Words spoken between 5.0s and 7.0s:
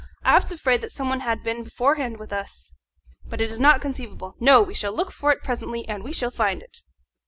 for it presently, and we shall find it."